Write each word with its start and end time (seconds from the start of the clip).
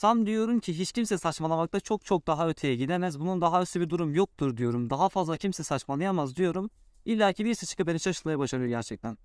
Tam 0.00 0.26
diyorum 0.26 0.60
ki 0.60 0.78
hiç 0.78 0.92
kimse 0.92 1.18
saçmalamakta 1.18 1.80
çok 1.80 2.04
çok 2.04 2.26
daha 2.26 2.48
öteye 2.48 2.76
gidemez. 2.76 3.20
Bunun 3.20 3.40
daha 3.40 3.62
üstü 3.62 3.80
bir 3.80 3.90
durum 3.90 4.14
yoktur 4.14 4.56
diyorum. 4.56 4.90
Daha 4.90 5.08
fazla 5.08 5.36
kimse 5.36 5.62
saçmalayamaz 5.62 6.36
diyorum. 6.36 6.70
İlla 7.04 7.32
ki 7.32 7.44
birisi 7.44 7.66
çıkıp 7.66 7.86
beni 7.86 8.00
şaşırtmaya 8.00 8.38
başarıyor 8.38 8.68
gerçekten. 8.68 9.18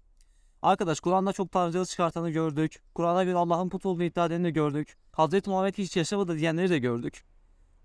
Arkadaş 0.62 1.00
Kur'an'da 1.00 1.34
çok 1.34 1.52
tanrıcılık 1.52 1.90
çıkartanı 1.90 2.30
gördük. 2.30 2.82
Kur'an'a 2.96 3.28
bir 3.28 3.34
Allah'ın 3.34 3.70
put 3.70 3.86
olduğunu 3.86 4.04
iddia 4.04 4.26
edeni 4.26 4.44
de 4.44 4.52
gördük. 4.52 4.98
Hazreti 5.12 5.50
Muhammed 5.50 5.74
hiç 5.74 5.98
yaşamadı 5.98 6.38
diyenleri 6.38 6.70
de 6.70 6.80
gördük. 6.80 7.24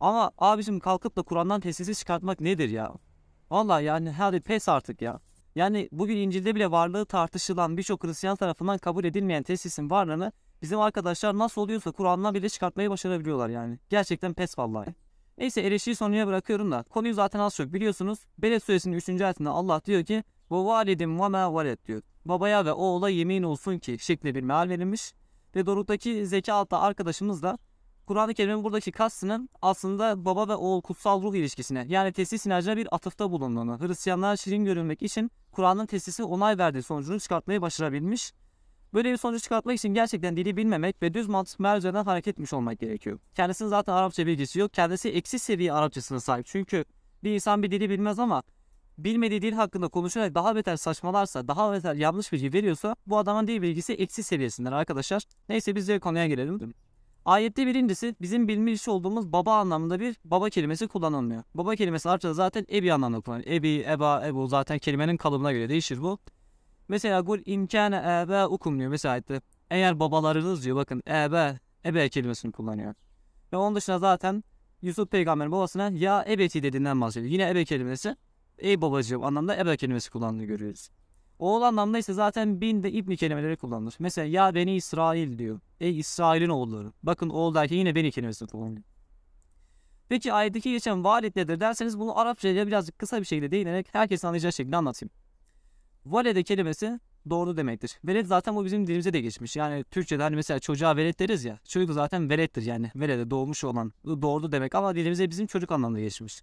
Ama 0.00 0.32
abicim 0.38 0.80
kalkıp 0.80 1.16
da 1.16 1.22
Kur'an'dan 1.22 1.60
tesisi 1.60 1.94
çıkartmak 1.94 2.40
nedir 2.40 2.68
ya? 2.68 2.94
Vallahi 3.50 3.84
yani 3.84 4.10
hadi 4.10 4.40
pes 4.40 4.68
artık 4.68 5.02
ya. 5.02 5.20
Yani 5.54 5.88
bugün 5.92 6.16
İncil'de 6.16 6.54
bile 6.54 6.70
varlığı 6.70 7.06
tartışılan 7.06 7.76
birçok 7.76 8.04
Hristiyan 8.04 8.36
tarafından 8.36 8.78
kabul 8.78 9.04
edilmeyen 9.04 9.42
tesisin 9.42 9.90
varlığını 9.90 10.32
bizim 10.62 10.80
arkadaşlar 10.80 11.38
nasıl 11.38 11.60
oluyorsa 11.60 11.92
Kur'an'dan 11.92 12.34
bile 12.34 12.48
çıkartmayı 12.48 12.90
başarabiliyorlar 12.90 13.48
yani. 13.48 13.78
Gerçekten 13.88 14.34
pes 14.34 14.58
vallahi. 14.58 14.94
Neyse 15.38 15.60
eleştiri 15.60 15.96
sonuya 15.96 16.26
bırakıyorum 16.26 16.72
da 16.72 16.82
konuyu 16.82 17.14
zaten 17.14 17.40
az 17.40 17.54
çok 17.54 17.72
biliyorsunuz. 17.72 18.18
Beled 18.38 18.60
suresinin 18.62 18.96
3. 18.96 19.08
ayetinde 19.20 19.48
Allah 19.48 19.82
diyor 19.84 20.04
ki 20.04 20.24
ve 20.50 20.56
validim 20.56 21.20
ve 21.20 21.28
ma 21.28 21.54
valet 21.54 21.86
diyor. 21.86 22.02
Babaya 22.24 22.64
ve 22.64 22.72
oğula 22.72 23.10
yemin 23.10 23.42
olsun 23.42 23.78
ki 23.78 23.96
şeklinde 24.00 24.34
bir 24.34 24.42
meal 24.42 24.68
verilmiş. 24.68 25.14
Ve 25.56 25.66
Doruk'taki 25.66 26.26
Zeki 26.26 26.52
adlı 26.52 26.78
arkadaşımız 26.78 27.42
da 27.42 27.58
Kur'an-ı 28.06 28.34
Kerim'in 28.34 28.64
buradaki 28.64 28.92
kastının 28.92 29.48
aslında 29.62 30.24
baba 30.24 30.48
ve 30.48 30.54
oğul 30.54 30.82
kutsal 30.82 31.22
ruh 31.22 31.34
ilişkisine 31.34 31.86
yani 31.88 32.12
tesis 32.12 32.46
inancına 32.46 32.76
bir 32.76 32.94
atıfta 32.94 33.30
bulunduğunu, 33.30 33.80
Hristiyanlığa 33.80 34.36
şirin 34.36 34.64
görünmek 34.64 35.02
için 35.02 35.30
Kur'an'ın 35.52 35.86
tesisi 35.86 36.24
onay 36.24 36.58
verdiği 36.58 36.82
sonucunu 36.82 37.20
çıkartmayı 37.20 37.62
başarabilmiş. 37.62 38.32
Böyle 38.94 39.12
bir 39.12 39.16
sonucu 39.16 39.40
çıkartmak 39.40 39.76
için 39.76 39.94
gerçekten 39.94 40.36
dili 40.36 40.56
bilmemek 40.56 41.02
ve 41.02 41.14
düz 41.14 41.28
mantık 41.28 41.60
merceden 41.60 42.04
hareket 42.04 42.34
etmiş 42.34 42.52
olmak 42.52 42.80
gerekiyor. 42.80 43.18
Kendisinin 43.34 43.68
zaten 43.68 43.92
Arapça 43.92 44.26
bilgisi 44.26 44.58
yok. 44.58 44.72
Kendisi 44.72 45.08
eksi 45.08 45.38
seviye 45.38 45.72
Arapçasına 45.72 46.20
sahip. 46.20 46.46
Çünkü 46.46 46.84
bir 47.24 47.34
insan 47.34 47.62
bir 47.62 47.70
dili 47.70 47.90
bilmez 47.90 48.18
ama 48.18 48.42
bilmediği 48.98 49.42
dil 49.42 49.52
hakkında 49.52 49.88
konuşarak 49.88 50.34
daha 50.34 50.56
beter 50.56 50.76
saçmalarsa, 50.76 51.48
daha 51.48 51.72
beter 51.72 51.94
yanlış 51.94 52.32
bilgi 52.32 52.52
veriyorsa 52.52 52.96
bu 53.06 53.18
adamın 53.18 53.46
dil 53.46 53.62
bilgisi 53.62 53.92
eksi 53.92 54.22
seviyesinden 54.22 54.72
arkadaşlar. 54.72 55.22
Neyse 55.48 55.76
biz 55.76 55.88
de 55.88 55.98
konuya 55.98 56.26
gelelim. 56.26 56.74
Ayette 57.24 57.66
birincisi 57.66 58.14
bizim 58.20 58.48
bilmiş 58.48 58.88
olduğumuz 58.88 59.32
baba 59.32 59.54
anlamında 59.56 60.00
bir 60.00 60.16
baba 60.24 60.50
kelimesi 60.50 60.88
kullanılmıyor. 60.88 61.42
Baba 61.54 61.76
kelimesi 61.76 62.08
Arapçada 62.08 62.34
zaten 62.34 62.66
ebi 62.72 62.92
anlamında 62.92 63.20
kullanılıyor. 63.20 63.54
Ebi, 63.54 63.84
eba, 63.88 64.26
ebu 64.26 64.46
zaten 64.46 64.78
kelimenin 64.78 65.16
kalıbına 65.16 65.52
göre 65.52 65.68
değişir 65.68 66.02
bu. 66.02 66.18
Mesela 66.90 67.20
gul 67.20 67.38
imkâne 67.46 67.96
ebe 67.96 68.46
ukum 68.46 68.78
diyor 68.78 68.90
mesela 68.90 69.12
ayette. 69.12 69.40
Eğer 69.70 70.00
babalarınız 70.00 70.64
diyor 70.64 70.76
bakın 70.76 71.02
ebe, 71.08 71.58
ebe 71.84 72.08
kelimesini 72.08 72.52
kullanıyor. 72.52 72.94
Ve 73.52 73.56
onun 73.56 73.76
dışında 73.76 73.98
zaten 73.98 74.44
Yusuf 74.82 75.10
peygamberin 75.10 75.52
babasına 75.52 75.90
ya 75.90 76.24
ebeti 76.28 76.62
dediğinden 76.62 77.00
bahsediyor. 77.00 77.32
Yine 77.32 77.50
ebe 77.50 77.64
kelimesi 77.64 78.16
ey 78.58 78.80
babacığım 78.80 79.24
anlamda 79.24 79.56
ebe 79.56 79.76
kelimesi 79.76 80.10
kullandığını 80.10 80.44
görüyoruz. 80.44 80.88
Oğul 81.38 81.62
anlamda 81.62 81.98
ise 81.98 82.12
zaten 82.12 82.60
bin 82.60 82.82
ve 82.82 82.92
ibni 82.92 83.16
kelimeleri 83.16 83.56
kullanılır. 83.56 83.94
Mesela 83.98 84.26
ya 84.26 84.54
beni 84.54 84.76
İsrail 84.76 85.38
diyor. 85.38 85.60
Ey 85.80 85.98
İsrail'in 85.98 86.48
oğulları. 86.48 86.92
Bakın 87.02 87.28
oğul 87.28 87.54
derken 87.54 87.76
yine 87.76 87.94
beni 87.94 88.10
kelimesini 88.10 88.48
kullanıyor. 88.48 88.82
Peki 90.08 90.32
ayetteki 90.32 90.70
geçen 90.70 91.04
valit 91.04 91.36
nedir 91.36 91.60
derseniz 91.60 91.98
bunu 91.98 92.18
Arapçaya 92.18 92.66
birazcık 92.66 92.98
kısa 92.98 93.20
bir 93.20 93.24
şekilde 93.24 93.50
değinerek 93.50 93.88
herkesin 93.92 94.26
anlayacağı 94.26 94.52
şekilde 94.52 94.76
anlatayım. 94.76 95.10
Valede 96.06 96.42
kelimesi 96.42 97.00
doğru 97.30 97.56
demektir. 97.56 97.98
Velet 98.04 98.26
zaten 98.26 98.56
bu 98.56 98.64
bizim 98.64 98.86
dilimize 98.86 99.12
de 99.12 99.20
geçmiş. 99.20 99.56
Yani 99.56 99.84
Türkçe'de 99.84 100.22
hani 100.22 100.36
mesela 100.36 100.60
çocuğa 100.60 100.96
velet 100.96 101.20
deriz 101.20 101.44
ya. 101.44 101.58
Çocuk 101.68 101.94
zaten 101.94 102.30
velettir 102.30 102.62
yani. 102.62 102.90
Velede 102.96 103.30
doğmuş 103.30 103.64
olan 103.64 103.92
doğurdu 104.04 104.52
demek 104.52 104.74
ama 104.74 104.94
dilimize 104.94 105.30
bizim 105.30 105.46
çocuk 105.46 105.72
anlamında 105.72 106.00
geçmiş. 106.00 106.42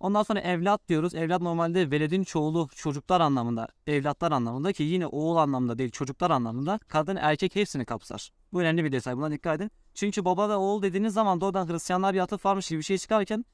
Ondan 0.00 0.22
sonra 0.22 0.40
evlat 0.40 0.88
diyoruz. 0.88 1.14
Evlat 1.14 1.42
normalde 1.42 1.90
veledin 1.90 2.24
çoğulu 2.24 2.68
çocuklar 2.74 3.20
anlamında, 3.20 3.68
evlatlar 3.86 4.32
anlamında 4.32 4.72
ki 4.72 4.82
yine 4.82 5.06
oğul 5.06 5.36
anlamında 5.36 5.78
değil 5.78 5.90
çocuklar 5.90 6.30
anlamında 6.30 6.78
kadın 6.88 7.16
erkek 7.16 7.56
hepsini 7.56 7.84
kapsar. 7.84 8.30
Bu 8.52 8.60
önemli 8.60 8.84
bir 8.84 8.92
detay. 8.92 9.16
Buna 9.16 9.30
dikkat 9.30 9.60
edin. 9.60 9.70
Çünkü 9.94 10.24
baba 10.24 10.48
ve 10.48 10.56
oğul 10.56 10.82
dediğiniz 10.82 11.14
zaman 11.14 11.40
doğrudan 11.40 11.68
Hristiyanlar 11.68 12.14
bir 12.14 12.20
atıf 12.20 12.44
varmış 12.44 12.68
gibi 12.68 12.78
bir 12.78 12.84
şey 12.84 12.98
çıkarken 12.98 13.44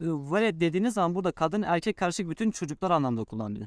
veled 0.00 0.60
dediğiniz 0.60 0.94
zaman 0.94 1.14
burada 1.14 1.32
kadın 1.32 1.62
erkek 1.62 1.96
karışık 1.96 2.30
bütün 2.30 2.50
çocuklar 2.50 2.90
anlamda 2.90 3.24
kullanılıyor. 3.24 3.66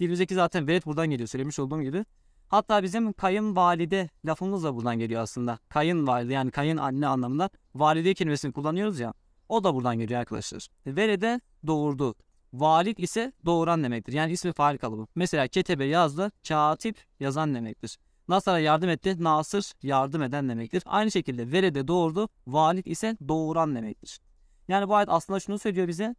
Dilimizdeki 0.00 0.34
zaten 0.34 0.66
velet 0.66 0.86
buradan 0.86 1.10
geliyor 1.10 1.28
söylemiş 1.28 1.58
olduğum 1.58 1.82
gibi. 1.82 2.04
Hatta 2.48 2.82
bizim 2.82 3.12
kayınvalide 3.12 4.08
lafımız 4.26 4.64
da 4.64 4.74
buradan 4.74 4.98
geliyor 4.98 5.22
aslında. 5.22 5.58
Kayınvalide 5.68 6.32
yani 6.32 6.50
kayın 6.50 6.76
anne 6.76 7.06
anlamında 7.06 7.50
valide 7.74 8.14
kelimesini 8.14 8.52
kullanıyoruz 8.52 9.00
ya. 9.00 9.14
O 9.48 9.64
da 9.64 9.74
buradan 9.74 9.98
geliyor 9.98 10.20
arkadaşlar. 10.20 10.66
Velede 10.86 11.40
doğurdu. 11.66 12.14
Valid 12.52 12.98
ise 12.98 13.32
doğuran 13.46 13.84
demektir. 13.84 14.12
Yani 14.12 14.32
ismi 14.32 14.52
fail 14.52 14.78
kalıbı. 14.78 15.06
Mesela 15.14 15.48
ketebe 15.48 15.84
yazdı, 15.84 16.30
katip 16.48 16.96
yazan 17.20 17.54
demektir. 17.54 17.98
Nasır'a 18.28 18.58
yardım 18.58 18.88
etti, 18.88 19.24
nasır 19.24 19.72
yardım 19.82 20.22
eden 20.22 20.48
demektir. 20.48 20.82
Aynı 20.86 21.10
şekilde 21.10 21.52
velede 21.52 21.88
doğurdu, 21.88 22.28
valid 22.46 22.86
ise 22.86 23.16
doğuran 23.28 23.74
demektir. 23.74 24.20
Yani 24.68 24.88
bu 24.88 24.94
ayet 24.94 25.08
aslında 25.08 25.40
şunu 25.40 25.58
söylüyor 25.58 25.88
bize. 25.88 26.14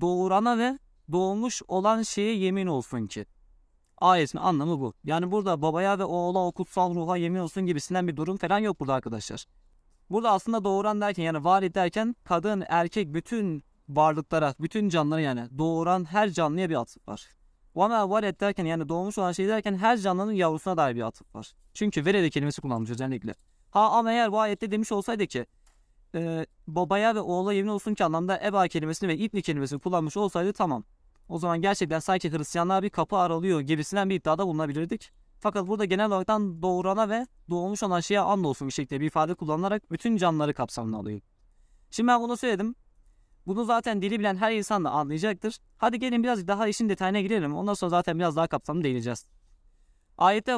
Doğurana 0.00 0.58
ve 0.58 0.78
doğmuş 1.12 1.62
olan 1.68 2.02
şeye 2.02 2.36
yemin 2.36 2.66
olsun 2.66 3.06
ki. 3.06 3.26
Ayetin 3.98 4.38
anlamı 4.38 4.80
bu. 4.80 4.94
Yani 5.04 5.30
burada 5.30 5.62
babaya 5.62 5.98
ve 5.98 6.04
oğula 6.04 6.46
o 6.46 6.52
kutsal 6.52 6.94
ruha 6.94 7.16
yemin 7.16 7.38
olsun 7.38 7.66
gibisinden 7.66 8.08
bir 8.08 8.16
durum 8.16 8.36
falan 8.36 8.58
yok 8.58 8.80
burada 8.80 8.94
arkadaşlar. 8.94 9.44
Burada 10.10 10.30
aslında 10.30 10.64
doğuran 10.64 11.00
derken 11.00 11.22
yani 11.22 11.44
valid 11.44 11.74
derken 11.74 12.16
kadın, 12.24 12.64
erkek 12.68 13.14
bütün 13.14 13.64
varlıklara, 13.88 14.54
bütün 14.60 14.88
canlılara 14.88 15.20
yani 15.20 15.58
doğuran 15.58 16.04
her 16.04 16.30
canlıya 16.30 16.70
bir 16.70 16.80
atıf 16.80 17.08
var. 17.08 17.28
Vama 17.74 18.10
valet 18.10 18.40
derken 18.40 18.64
yani 18.64 18.88
doğmuş 18.88 19.18
olan 19.18 19.32
şey 19.32 19.48
derken 19.48 19.74
her 19.74 19.96
canlının 19.96 20.32
yavrusuna 20.32 20.76
dair 20.76 20.96
bir 20.96 21.02
atıf 21.02 21.34
var. 21.34 21.52
Çünkü 21.74 22.04
verede 22.04 22.30
kelimesi 22.30 22.60
kullanmış 22.60 22.90
özellikle. 22.90 23.34
Ha 23.70 23.90
ama 23.90 24.12
eğer 24.12 24.32
bu 24.32 24.40
ayette 24.40 24.70
demiş 24.70 24.92
olsaydı 24.92 25.26
ki 25.26 25.46
e, 26.14 26.46
babaya 26.66 27.14
ve 27.14 27.20
oğula 27.20 27.52
yemin 27.52 27.68
olsun 27.68 27.94
ki 27.94 28.04
anlamda 28.04 28.40
eba 28.44 28.68
kelimesini 28.68 29.08
ve 29.08 29.16
ibni 29.16 29.42
kelimesini 29.42 29.80
kullanmış 29.80 30.16
olsaydı 30.16 30.52
tamam. 30.52 30.84
O 31.28 31.38
zaman 31.38 31.60
gerçekten 31.60 31.98
sanki 31.98 32.32
Hristiyanlar 32.32 32.82
bir 32.82 32.90
kapı 32.90 33.16
aralıyor 33.16 33.60
gibisinden 33.60 34.10
bir 34.10 34.14
iddiada 34.14 34.46
bulunabilirdik. 34.46 35.12
Fakat 35.40 35.66
burada 35.66 35.84
genel 35.84 36.06
olarak 36.06 36.28
doğurana 36.62 37.08
ve 37.08 37.26
doğmuş 37.50 37.82
olan 37.82 38.00
şeye 38.00 38.20
andolsun 38.20 38.68
bir 38.68 38.72
şekilde 38.72 39.00
bir 39.00 39.06
ifade 39.06 39.34
kullanılarak 39.34 39.90
bütün 39.90 40.16
canlıları 40.16 40.54
kapsamına 40.54 40.96
alıyor. 40.96 41.20
Şimdi 41.90 42.08
ben 42.08 42.20
bunu 42.20 42.36
söyledim. 42.36 42.74
Bunu 43.46 43.64
zaten 43.64 44.02
dili 44.02 44.18
bilen 44.20 44.36
her 44.36 44.52
insan 44.52 44.84
da 44.84 44.90
anlayacaktır. 44.90 45.58
Hadi 45.78 45.98
gelin 45.98 46.22
biraz 46.22 46.48
daha 46.48 46.68
işin 46.68 46.88
detayına 46.88 47.20
girelim. 47.20 47.54
Ondan 47.56 47.74
sonra 47.74 47.90
zaten 47.90 48.18
biraz 48.18 48.36
daha 48.36 48.46
kapsamlı 48.46 48.84
değineceğiz. 48.84 49.26
Ayette 50.18 50.52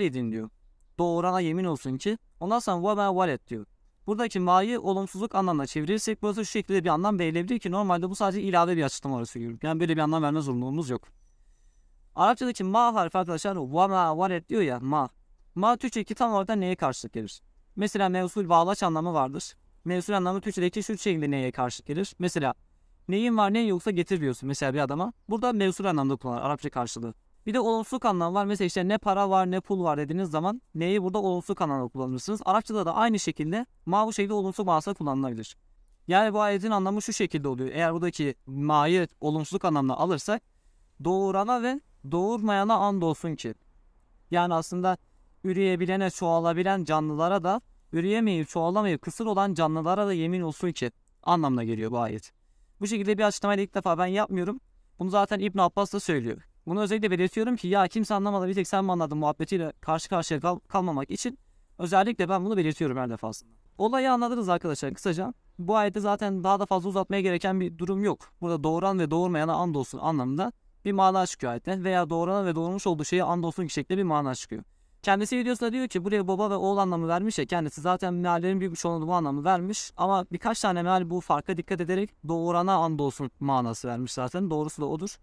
edin 0.00 0.32
diyor. 0.32 0.50
Doğurana 0.98 1.40
yemin 1.40 1.64
olsun 1.64 1.96
ki. 1.96 2.18
Ondan 2.40 2.58
sonra 2.58 2.96
ve 2.96 3.16
valet 3.16 3.48
diyor. 3.48 3.66
Buradaki 4.08 4.40
ma'yı 4.40 4.80
olumsuzluk 4.80 5.34
anlamına 5.34 5.66
çevirirsek 5.66 6.22
burası 6.22 6.44
şu 6.44 6.50
şekilde 6.50 6.84
bir 6.84 6.88
anlam 6.88 7.18
verilebilir 7.18 7.58
ki 7.58 7.70
normalde 7.70 8.10
bu 8.10 8.14
sadece 8.14 8.42
ilave 8.42 8.76
bir 8.76 8.82
açıklama 8.82 9.14
olarak 9.14 9.30
söylüyorum. 9.30 9.58
Yani 9.62 9.80
böyle 9.80 9.96
bir 9.96 10.00
anlam 10.00 10.22
verme 10.22 10.40
zorunluluğumuz 10.40 10.90
yok. 10.90 11.08
Arapçadaki 12.14 12.64
ma 12.64 12.94
harfi 12.94 13.18
arkadaşlar 13.18 13.56
ma 13.56 14.18
varet 14.18 14.48
diyor 14.48 14.62
ya 14.62 14.80
ma. 14.80 15.08
Ma 15.54 15.76
Türkçedeki 15.76 16.14
tam 16.14 16.32
olarak 16.32 16.56
neye 16.56 16.76
karşılık 16.76 17.12
gelir? 17.12 17.42
Mesela 17.76 18.08
mevsul 18.08 18.48
bağlaç 18.48 18.82
anlamı 18.82 19.12
vardır. 19.12 19.54
Mevsul 19.84 20.12
anlamı 20.12 20.40
Türkçedeki 20.40 20.82
şu 20.82 20.98
şekilde 20.98 21.30
neye 21.30 21.52
karşılık 21.52 21.86
gelir? 21.86 22.14
Mesela 22.18 22.54
neyin 23.08 23.36
var 23.36 23.52
neyin 23.52 23.68
yoksa 23.68 23.90
getir 23.90 24.20
diyorsun 24.20 24.46
mesela 24.46 24.74
bir 24.74 24.78
adama. 24.78 25.12
Burada 25.28 25.52
mevsul 25.52 25.84
anlamda 25.84 26.16
kullanılır 26.16 26.42
Arapça 26.42 26.70
karşılığı. 26.70 27.14
Bir 27.48 27.54
de 27.54 27.60
olumsuzluk 27.60 28.04
anlamı 28.04 28.34
var. 28.34 28.44
Mesela 28.44 28.66
işte 28.66 28.88
ne 28.88 28.98
para 28.98 29.30
var 29.30 29.50
ne 29.50 29.60
pul 29.60 29.84
var 29.84 29.98
dediğiniz 29.98 30.30
zaman 30.30 30.62
neyi 30.74 31.02
burada 31.02 31.18
olumsuzluk 31.18 31.60
anlamda 31.60 31.88
kullanırsınız. 31.88 32.40
Arapçada 32.44 32.86
da 32.86 32.94
aynı 32.94 33.18
şekilde 33.18 33.66
ma 33.86 34.06
bu 34.06 34.12
şekilde 34.12 34.34
olumsuz 34.34 34.66
manasında 34.66 34.94
kullanılabilir. 34.94 35.56
Yani 36.08 36.34
bu 36.34 36.40
ayetin 36.40 36.70
anlamı 36.70 37.02
şu 37.02 37.12
şekilde 37.12 37.48
oluyor. 37.48 37.70
Eğer 37.72 37.92
buradaki 37.94 38.34
ma'yı 38.46 39.08
olumsuzluk 39.20 39.64
anlamına 39.64 39.96
alırsak 39.96 40.42
doğurana 41.04 41.62
ve 41.62 41.80
doğurmayana 42.10 42.76
and 42.76 43.02
olsun 43.02 43.34
ki. 43.34 43.54
Yani 44.30 44.54
aslında 44.54 44.98
üreyebilene, 45.44 46.10
çoğalabilen 46.10 46.84
canlılara 46.84 47.44
da 47.44 47.60
üreyemeyip, 47.92 48.48
çoğalamayıp 48.48 49.02
kısır 49.02 49.26
olan 49.26 49.54
canlılara 49.54 50.06
da 50.06 50.12
yemin 50.12 50.40
olsun 50.40 50.72
ki 50.72 50.90
anlamına 51.22 51.64
geliyor 51.64 51.90
bu 51.90 51.98
ayet. 51.98 52.32
Bu 52.80 52.86
şekilde 52.86 53.18
bir 53.18 53.22
açıklamayı 53.22 53.60
ilk 53.60 53.74
defa 53.74 53.98
ben 53.98 54.06
yapmıyorum. 54.06 54.60
Bunu 54.98 55.10
zaten 55.10 55.38
İbn 55.38 55.58
Abbas 55.58 55.92
da 55.92 56.00
söylüyor. 56.00 56.47
Bunu 56.68 56.80
özellikle 56.80 57.10
belirtiyorum 57.10 57.56
ki 57.56 57.68
ya 57.68 57.88
kimse 57.88 58.14
anlamadı 58.14 58.48
bir 58.48 58.54
tek 58.54 58.68
sen 58.68 58.84
mi 58.84 58.92
anladın 58.92 59.18
muhabbetiyle 59.18 59.72
karşı 59.80 60.08
karşıya 60.08 60.40
kal 60.40 60.58
kalmamak 60.58 61.10
için 61.10 61.38
özellikle 61.78 62.28
ben 62.28 62.44
bunu 62.44 62.56
belirtiyorum 62.56 62.96
her 62.96 63.10
defasında. 63.10 63.52
Olayı 63.78 64.12
anladınız 64.12 64.48
arkadaşlar 64.48 64.94
kısaca. 64.94 65.34
Bu 65.58 65.76
ayette 65.76 66.00
zaten 66.00 66.44
daha 66.44 66.60
da 66.60 66.66
fazla 66.66 66.88
uzatmaya 66.88 67.22
gereken 67.22 67.60
bir 67.60 67.78
durum 67.78 68.04
yok. 68.04 68.32
Burada 68.40 68.64
doğuran 68.64 68.98
ve 68.98 69.10
doğurmayana 69.10 69.54
and 69.54 69.74
olsun 69.74 69.98
anlamında 69.98 70.52
bir 70.84 70.92
mana 70.92 71.26
çıkıyor 71.26 71.52
ayetten 71.52 71.84
veya 71.84 72.10
doğurana 72.10 72.46
ve 72.46 72.54
doğurmuş 72.54 72.86
olduğu 72.86 73.04
şeye 73.04 73.22
andolsun 73.22 73.66
şeklinde 73.66 73.98
bir 73.98 74.04
mana 74.04 74.34
çıkıyor. 74.34 74.62
Kendisi 75.02 75.38
videosunda 75.38 75.72
diyor 75.72 75.88
ki 75.88 76.04
buraya 76.04 76.28
baba 76.28 76.50
ve 76.50 76.54
oğul 76.54 76.76
anlamı 76.76 77.08
vermiş 77.08 77.38
ya 77.38 77.46
kendisi 77.46 77.80
zaten 77.80 78.14
meallerin 78.14 78.60
büyük 78.60 78.72
bir 78.72 78.78
çoğunluğu 78.78 79.08
bu 79.08 79.12
anlamı 79.12 79.44
vermiş 79.44 79.92
ama 79.96 80.26
birkaç 80.32 80.60
tane 80.60 80.82
meal 80.82 81.10
bu 81.10 81.20
farka 81.20 81.56
dikkat 81.56 81.80
ederek 81.80 82.28
doğurana 82.28 82.74
andolsun 82.74 83.30
manası 83.40 83.88
vermiş 83.88 84.12
zaten 84.12 84.50
doğrusu 84.50 84.82
da 84.82 84.86
odur. 84.86 85.18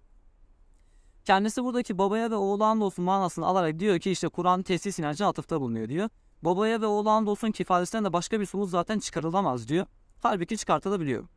Kendisi 1.25 1.63
buradaki 1.63 1.97
babaya 1.97 2.31
ve 2.31 2.35
oğula 2.35 2.65
andolsun 2.65 3.05
manasını 3.05 3.45
alarak 3.45 3.79
diyor 3.79 3.99
ki 3.99 4.11
işte 4.11 4.29
Kur'an 4.29 4.63
tesis 4.63 4.99
inancına 4.99 5.27
atıfta 5.27 5.61
bulunuyor 5.61 5.89
diyor. 5.89 6.09
Babaya 6.41 6.81
ve 6.81 6.85
oğula 6.85 7.11
andolsun 7.11 7.51
ki 7.51 7.63
ifadesinden 7.63 8.05
de 8.05 8.13
başka 8.13 8.39
bir 8.39 8.45
somut 8.45 8.69
zaten 8.69 8.99
çıkarılamaz 8.99 9.67
diyor. 9.67 9.85
Halbuki 10.21 10.57
çıkartılabiliyor. 10.57 11.27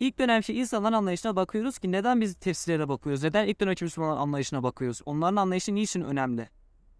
İlk 0.00 0.18
dönemki 0.18 0.54
insanların 0.54 0.92
anlayışına 0.92 1.36
bakıyoruz 1.36 1.78
ki 1.78 1.92
neden 1.92 2.20
biz 2.20 2.34
tefsirlere 2.34 2.88
bakıyoruz? 2.88 3.22
Neden 3.22 3.46
ilk 3.46 3.60
dönemki 3.60 3.84
Müslümanların 3.84 4.20
anlayışına 4.20 4.62
bakıyoruz? 4.62 5.00
Onların 5.06 5.36
anlayışı 5.36 5.74
niçin 5.74 6.00
önemli? 6.00 6.48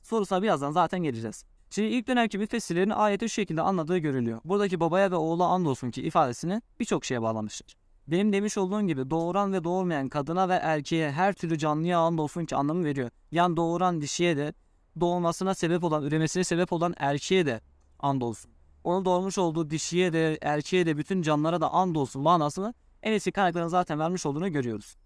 Sorusuna 0.02 0.42
birazdan 0.42 0.70
zaten 0.70 1.02
geleceğiz. 1.02 1.44
Şimdi 1.70 1.88
ilk 1.88 2.06
dönemki 2.08 2.38
müfessirlerin 2.38 2.90
ayeti 2.90 3.28
şu 3.28 3.34
şekilde 3.34 3.62
anladığı 3.62 3.98
görülüyor. 3.98 4.40
Buradaki 4.44 4.80
babaya 4.80 5.10
ve 5.10 5.16
oğula 5.16 5.46
andolsun 5.46 5.90
ki 5.90 6.02
ifadesini 6.02 6.62
birçok 6.80 7.04
şeye 7.04 7.22
bağlamıştır. 7.22 7.83
Benim 8.08 8.32
demiş 8.32 8.58
olduğum 8.58 8.82
gibi 8.82 9.10
doğuran 9.10 9.52
ve 9.52 9.64
doğurmayan 9.64 10.08
kadına 10.08 10.48
ve 10.48 10.54
erkeğe 10.54 11.12
her 11.12 11.32
türlü 11.32 11.58
canlıya 11.58 11.98
andolsun 11.98 12.44
ki 12.44 12.56
anlamı 12.56 12.84
veriyor. 12.84 13.10
Yani 13.32 13.56
doğuran 13.56 14.00
dişiye 14.00 14.36
de 14.36 14.54
doğmasına 15.00 15.54
sebep 15.54 15.84
olan, 15.84 16.02
üremesine 16.02 16.44
sebep 16.44 16.72
olan 16.72 16.94
erkeğe 16.96 17.46
de 17.46 17.60
andolsun. 17.98 18.50
Onu 18.84 19.04
doğurmuş 19.04 19.38
olduğu 19.38 19.70
dişiye 19.70 20.12
de 20.12 20.38
erkeğe 20.42 20.86
de 20.86 20.96
bütün 20.96 21.22
canlılara 21.22 21.60
da 21.60 21.70
andolsun 21.70 22.22
manasını 22.22 22.74
en 23.02 23.12
eski 23.12 23.32
kaynakların 23.32 23.68
zaten 23.68 23.98
vermiş 23.98 24.26
olduğunu 24.26 24.52
görüyoruz. 24.52 24.96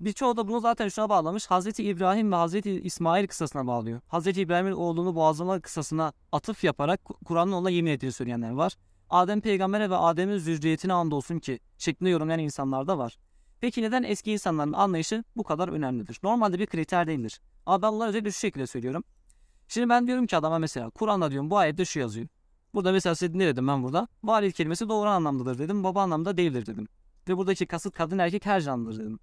Birçoğu 0.00 0.36
da 0.36 0.48
bunu 0.48 0.60
zaten 0.60 0.88
şuna 0.88 1.08
bağlamış. 1.08 1.46
Hazreti 1.46 1.84
İbrahim 1.84 2.32
ve 2.32 2.36
Hazreti 2.36 2.70
İsmail 2.70 3.26
kıssasına 3.26 3.66
bağlıyor. 3.66 4.00
Hazreti 4.08 4.40
İbrahim'in 4.40 4.72
oğlunu 4.72 5.14
boğazlama 5.14 5.60
kıssasına 5.60 6.12
atıf 6.32 6.64
yaparak 6.64 7.04
Kur'an'ın 7.04 7.52
ona 7.52 7.70
yemin 7.70 7.90
ettiğini 7.90 8.12
söyleyenler 8.12 8.50
var. 8.50 8.76
Adem 9.10 9.40
peygambere 9.40 9.90
ve 9.90 9.96
Adem'in 9.96 10.38
zürriyetine 10.38 10.92
andolsun 10.92 11.38
ki 11.38 11.60
şeklinde 11.78 12.10
yorumlayan 12.10 12.40
insanlar 12.40 12.86
da 12.86 12.98
var. 12.98 13.18
Peki 13.60 13.82
neden 13.82 14.02
eski 14.02 14.32
insanların 14.32 14.72
anlayışı 14.72 15.24
bu 15.36 15.42
kadar 15.42 15.68
önemlidir? 15.68 16.20
Normalde 16.22 16.58
bir 16.58 16.66
kriter 16.66 17.06
değildir. 17.06 17.40
Ama 17.66 17.82
ben 17.82 17.92
bunları 17.92 18.08
özellikle 18.08 18.30
şu 18.30 18.38
şekilde 18.38 18.66
söylüyorum. 18.66 19.04
Şimdi 19.68 19.88
ben 19.88 20.06
diyorum 20.06 20.26
ki 20.26 20.36
adama 20.36 20.58
mesela 20.58 20.90
Kur'an'da 20.90 21.30
diyorum 21.30 21.50
bu 21.50 21.58
ayette 21.58 21.84
şu 21.84 22.00
yazıyor. 22.00 22.28
Burada 22.74 22.92
mesela 22.92 23.14
size 23.14 23.38
ne 23.38 23.46
dedim 23.46 23.68
ben 23.68 23.82
burada? 23.82 24.08
Valid 24.24 24.52
kelimesi 24.52 24.88
doğru 24.88 25.08
anlamdadır 25.08 25.58
dedim. 25.58 25.84
Baba 25.84 26.02
anlamda 26.02 26.36
değildir 26.36 26.66
dedim. 26.66 26.88
Ve 27.28 27.36
buradaki 27.36 27.66
kasıt 27.66 27.94
kadın 27.94 28.18
erkek 28.18 28.46
her 28.46 28.60
canlıdır 28.60 29.00
dedim. 29.00 29.18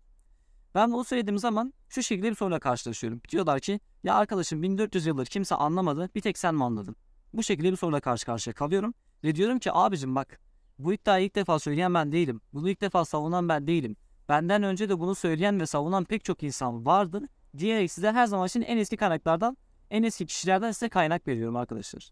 Ben 0.75 0.91
bunu 0.93 1.03
söylediğim 1.03 1.37
zaman 1.37 1.73
şu 1.89 2.03
şekilde 2.03 2.29
bir 2.29 2.35
soruyla 2.35 2.59
karşılaşıyorum. 2.59 3.21
Diyorlar 3.29 3.59
ki 3.59 3.79
ya 4.03 4.15
arkadaşım 4.15 4.63
1400 4.63 5.05
yıldır 5.05 5.25
kimse 5.25 5.55
anlamadı 5.55 6.09
bir 6.15 6.21
tek 6.21 6.37
sen 6.37 6.55
mi 6.55 6.63
anladın? 6.63 6.95
Bu 7.33 7.43
şekilde 7.43 7.71
bir 7.71 7.77
soruyla 7.77 7.99
karşı 7.99 8.25
karşıya 8.25 8.53
kalıyorum. 8.53 8.93
Ve 9.23 9.35
diyorum 9.35 9.59
ki 9.59 9.71
abicim 9.73 10.15
bak 10.15 10.39
bu 10.79 10.93
iddiayı 10.93 11.25
ilk 11.25 11.35
defa 11.35 11.59
söyleyen 11.59 11.93
ben 11.93 12.11
değilim. 12.11 12.41
Bunu 12.53 12.69
ilk 12.69 12.81
defa 12.81 13.05
savunan 13.05 13.49
ben 13.49 13.67
değilim. 13.67 13.95
Benden 14.29 14.63
önce 14.63 14.89
de 14.89 14.99
bunu 14.99 15.15
söyleyen 15.15 15.59
ve 15.59 15.65
savunan 15.65 16.03
pek 16.03 16.23
çok 16.23 16.43
insan 16.43 16.85
vardır. 16.85 17.23
Diyerek 17.57 17.91
size 17.91 18.11
her 18.11 18.25
zaman 18.25 18.47
için 18.47 18.61
en 18.61 18.77
eski 18.77 18.97
kaynaklardan, 18.97 19.57
en 19.89 20.03
eski 20.03 20.25
kişilerden 20.25 20.71
size 20.71 20.89
kaynak 20.89 21.27
veriyorum 21.27 21.55
arkadaşlar. 21.55 22.09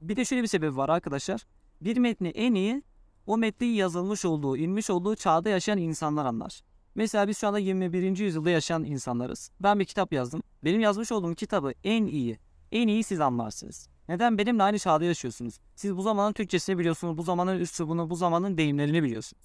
Bir 0.00 0.16
de 0.16 0.24
şöyle 0.24 0.42
bir 0.42 0.46
sebebi 0.48 0.76
var 0.76 0.88
arkadaşlar. 0.88 1.46
Bir 1.80 1.96
metni 1.96 2.28
en 2.28 2.54
iyi 2.54 2.82
o 3.26 3.38
metnin 3.38 3.68
yazılmış 3.68 4.24
olduğu, 4.24 4.56
inmiş 4.56 4.90
olduğu 4.90 5.16
çağda 5.16 5.48
yaşayan 5.48 5.78
insanlar 5.78 6.26
anlar. 6.26 6.60
Mesela 6.94 7.28
biz 7.28 7.38
şu 7.38 7.48
anda 7.48 7.58
21. 7.58 8.18
yüzyılda 8.18 8.50
yaşayan 8.50 8.84
insanlarız. 8.84 9.50
Ben 9.60 9.78
bir 9.78 9.84
kitap 9.84 10.12
yazdım. 10.12 10.42
Benim 10.64 10.80
yazmış 10.80 11.12
olduğum 11.12 11.34
kitabı 11.34 11.72
en 11.84 12.06
iyi, 12.06 12.38
en 12.72 12.88
iyi 12.88 13.04
siz 13.04 13.20
anlarsınız. 13.20 13.88
Neden? 14.08 14.38
Benimle 14.38 14.62
aynı 14.62 14.78
çağda 14.78 15.04
yaşıyorsunuz. 15.04 15.58
Siz 15.74 15.96
bu 15.96 16.02
zamanın 16.02 16.32
Türkçesini 16.32 16.78
biliyorsunuz, 16.78 17.18
bu 17.18 17.22
zamanın 17.22 17.58
üslubunu, 17.58 18.10
bu 18.10 18.16
zamanın 18.16 18.58
deyimlerini 18.58 19.02
biliyorsunuz. 19.02 19.44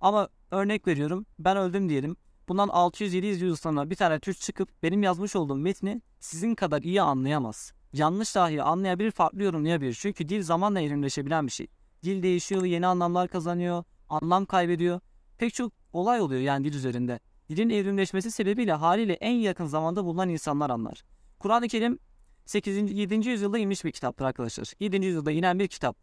Ama 0.00 0.28
örnek 0.50 0.86
veriyorum, 0.86 1.26
ben 1.38 1.56
öldüm 1.56 1.88
diyelim. 1.88 2.16
Bundan 2.48 2.68
600-700 2.68 3.44
yıl 3.44 3.56
sonra 3.56 3.90
bir 3.90 3.94
tane 3.94 4.20
Türk 4.20 4.40
çıkıp 4.40 4.82
benim 4.82 5.02
yazmış 5.02 5.36
olduğum 5.36 5.56
metni 5.56 6.02
sizin 6.20 6.54
kadar 6.54 6.82
iyi 6.82 7.02
anlayamaz. 7.02 7.72
Yanlış 7.92 8.34
dahi 8.34 8.62
anlayabilir, 8.62 9.10
farklı 9.10 9.42
yorumlayabilir. 9.42 9.94
Çünkü 9.94 10.28
dil 10.28 10.42
zamanla 10.42 10.80
evrimleşebilen 10.80 11.46
bir 11.46 11.52
şey. 11.52 11.66
Dil 12.02 12.22
değişiyor, 12.22 12.64
yeni 12.64 12.86
anlamlar 12.86 13.28
kazanıyor, 13.28 13.84
anlam 14.08 14.46
kaybediyor. 14.46 15.00
Pek 15.38 15.54
çok 15.54 15.72
olay 15.92 16.20
oluyor 16.20 16.40
yani 16.40 16.64
dil 16.64 16.74
üzerinde. 16.74 17.20
Dilin 17.48 17.70
evrimleşmesi 17.70 18.30
sebebiyle 18.30 18.72
haliyle 18.72 19.12
en 19.12 19.34
yakın 19.34 19.66
zamanda 19.66 20.04
bulunan 20.04 20.28
insanlar 20.28 20.70
anlar. 20.70 21.04
Kur'an-ı 21.38 21.68
Kerim 21.68 21.98
8. 22.48 22.92
7. 22.92 23.28
yüzyılda 23.28 23.58
inmiş 23.58 23.84
bir 23.84 23.92
kitaptır 23.92 24.24
arkadaşlar. 24.24 24.72
7. 24.80 25.06
yüzyılda 25.06 25.30
inen 25.30 25.58
bir 25.58 25.68
kitap. 25.68 25.96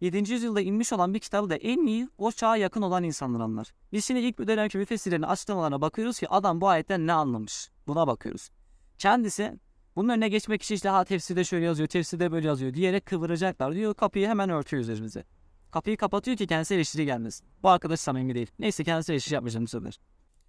7. 0.00 0.32
yüzyılda 0.32 0.60
inmiş 0.60 0.92
olan 0.92 1.14
bir 1.14 1.18
kitabı 1.18 1.50
da 1.50 1.56
en 1.56 1.86
iyi 1.86 2.08
o 2.18 2.32
çağa 2.32 2.56
yakın 2.56 2.82
olan 2.82 3.04
insanlar 3.04 3.40
anlar. 3.40 3.72
Biz 3.92 4.04
şimdi 4.04 4.20
ilk 4.20 4.38
bir 4.38 4.46
dönemki 4.46 4.78
müfessirlerin 4.78 5.22
açıklamalarına 5.22 5.80
bakıyoruz 5.80 6.18
ki 6.18 6.28
adam 6.28 6.60
bu 6.60 6.68
ayetten 6.68 7.06
ne 7.06 7.12
anlamış? 7.12 7.70
Buna 7.86 8.06
bakıyoruz. 8.06 8.50
Kendisi 8.98 9.58
bunun 9.96 10.08
önüne 10.08 10.28
geçmek 10.28 10.62
için 10.62 10.74
işte 10.74 10.88
ha 10.88 11.04
tefsirde 11.04 11.44
şöyle 11.44 11.64
yazıyor, 11.64 11.88
tefsirde 11.88 12.32
böyle 12.32 12.46
yazıyor 12.46 12.74
diyerek 12.74 13.06
kıvıracaklar 13.06 13.74
diyor. 13.74 13.94
Kapıyı 13.94 14.28
hemen 14.28 14.50
örtüyor 14.50 14.82
üzerimize. 14.82 15.24
Kapıyı 15.70 15.96
kapatıyor 15.96 16.36
ki 16.36 16.46
kendisi 16.46 16.74
eleştiri 16.74 17.04
gelmesin. 17.04 17.46
Bu 17.62 17.68
arkadaş 17.68 18.00
samimi 18.00 18.34
değil. 18.34 18.50
Neyse 18.58 18.84
kendisi 18.84 19.12
eleştiri 19.12 19.34
yapmayacağım 19.34 19.64
bu 19.64 19.68
sefer. 19.68 20.00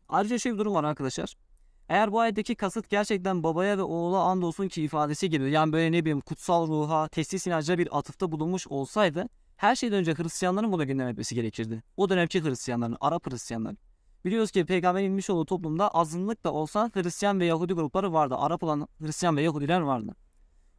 Ayrıca 0.09 0.37
şöyle 0.37 0.53
bir 0.53 0.59
durum 0.59 0.73
var 0.73 0.83
arkadaşlar. 0.83 1.35
Eğer 1.89 2.11
bu 2.11 2.19
ayetteki 2.19 2.55
kasıt 2.55 2.89
gerçekten 2.89 3.43
babaya 3.43 3.77
ve 3.77 3.83
oğula 3.83 4.19
andolsun 4.23 4.67
ki 4.67 4.83
ifadesi 4.83 5.29
gibi 5.29 5.51
yani 5.51 5.73
böyle 5.73 5.91
ne 5.91 6.01
bileyim 6.01 6.21
kutsal 6.21 6.67
ruha, 6.67 7.07
teslis 7.07 7.47
inancına 7.47 7.77
bir 7.77 7.97
atıfta 7.97 8.31
bulunmuş 8.31 8.67
olsaydı 8.67 9.29
her 9.57 9.75
şeyden 9.75 9.97
önce 9.97 10.13
Hristiyanların 10.13 10.71
bunu 10.71 10.87
gündem 10.87 11.07
etmesi 11.07 11.35
gerekirdi. 11.35 11.83
O 11.97 12.09
dönemki 12.09 12.43
Hristiyanların, 12.43 12.97
Arap 13.01 13.31
Hristiyanlar. 13.31 13.75
Biliyoruz 14.25 14.51
ki 14.51 14.65
peygamber 14.65 15.03
inmiş 15.03 15.29
olduğu 15.29 15.45
toplumda 15.45 15.89
azınlık 15.89 16.43
da 16.43 16.53
olsa 16.53 16.91
Hristiyan 16.93 17.39
ve 17.39 17.45
Yahudi 17.45 17.73
grupları 17.73 18.13
vardı. 18.13 18.35
Arap 18.37 18.63
olan 18.63 18.87
Hristiyan 19.01 19.37
ve 19.37 19.41
Yahudiler 19.41 19.79
vardı. 19.79 20.15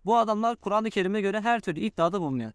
Bu 0.04 0.16
adamlar 0.16 0.56
Kur'an-ı 0.56 0.90
Kerim'e 0.90 1.20
göre 1.20 1.40
her 1.40 1.60
türlü 1.60 1.80
iddiada 1.80 2.20
bulunuyor. 2.20 2.52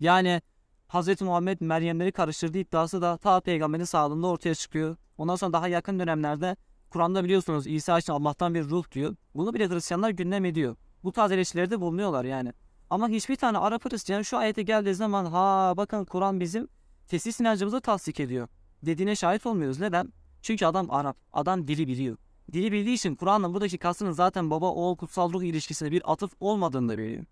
Yani 0.00 0.42
Hz. 0.88 1.22
Muhammed 1.22 1.60
Meryemleri 1.60 2.12
karıştırdığı 2.12 2.58
iddiası 2.58 3.02
da 3.02 3.16
ta 3.16 3.40
peygamberin 3.40 3.84
sağlığında 3.84 4.26
ortaya 4.26 4.54
çıkıyor. 4.54 4.96
Ondan 5.18 5.36
sonra 5.36 5.52
daha 5.52 5.68
yakın 5.68 5.98
dönemlerde 5.98 6.56
Kur'an'da 6.94 7.24
biliyorsunuz 7.24 7.66
İsa 7.66 7.98
için 7.98 8.12
Allah'tan 8.12 8.54
bir 8.54 8.64
ruh 8.64 8.90
diyor. 8.92 9.16
Bunu 9.34 9.54
bile 9.54 9.68
Hristiyanlar 9.68 10.10
gündem 10.10 10.44
ediyor. 10.44 10.76
Bu 11.04 11.12
tarz 11.12 11.32
eleştirilerde 11.32 11.80
bulunuyorlar 11.80 12.24
yani. 12.24 12.52
Ama 12.90 13.08
hiçbir 13.08 13.36
tane 13.36 13.58
Arap 13.58 13.84
Hristiyan 13.84 14.22
şu 14.22 14.36
ayete 14.36 14.62
geldiği 14.62 14.94
zaman 14.94 15.24
ha 15.24 15.74
bakın 15.76 16.04
Kur'an 16.04 16.40
bizim 16.40 16.68
tesis 17.08 17.40
inancımızı 17.40 17.80
tasdik 17.80 18.20
ediyor. 18.20 18.48
Dediğine 18.82 19.16
şahit 19.16 19.46
olmuyoruz. 19.46 19.80
Neden? 19.80 20.12
Çünkü 20.42 20.66
adam 20.66 20.90
Arap. 20.90 21.16
Adam 21.32 21.68
dili 21.68 21.86
biliyor. 21.88 22.16
Dili 22.52 22.72
bildiği 22.72 22.94
için 22.94 23.14
Kur'an'ın 23.14 23.54
buradaki 23.54 23.78
kastının 23.78 24.12
zaten 24.12 24.50
baba 24.50 24.66
oğul 24.66 24.96
kutsal 24.96 25.32
ruh 25.32 25.42
ilişkisine 25.42 25.90
bir 25.90 26.12
atıf 26.12 26.32
olmadığını 26.40 26.88
da 26.88 26.98
biliyor. 26.98 27.24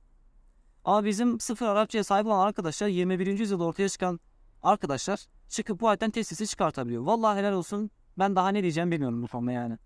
Ama 0.85 1.05
bizim 1.05 1.41
sıfır 1.41 1.67
Arapçaya 1.67 2.05
sahip 2.05 2.27
olan 2.27 2.47
arkadaşlar 2.47 2.89
21. 2.89 3.39
yüzyılda 3.39 3.65
ortaya 3.65 3.89
çıkan 3.89 4.21
arkadaşlar 4.63 5.27
çıkıp 5.49 5.81
bu 5.81 5.89
ayetten 5.89 6.11
tesisi 6.11 6.47
çıkartabiliyor. 6.47 7.03
Vallahi 7.03 7.39
helal 7.39 7.53
olsun. 7.53 7.91
Ben 8.19 8.37
daha 8.37 8.49
ne 8.49 8.63
diyeceğim 8.63 8.91
bilmiyorum 8.91 9.23
bu 9.23 9.27
konuda 9.27 9.53
yani. 9.53 9.79